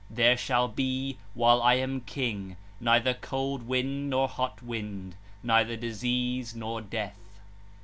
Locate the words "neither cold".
2.79-3.61